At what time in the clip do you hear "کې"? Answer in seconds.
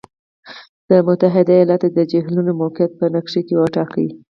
3.47-3.55